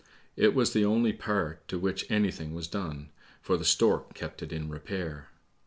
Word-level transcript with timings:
It 0.35 0.55
was 0.55 0.73
the 0.73 0.83
only 0.83 1.13
part 1.13 1.67
to 1.67 1.77
which 1.77 2.09
anything 2.09 2.55
was 2.55 2.67
done, 2.67 3.11
for 3.39 3.55
the 3.55 3.63
stork 3.63 4.15
kept 4.15 4.41
it 4.41 4.51
in 4.51 4.67
repair. 4.67 5.29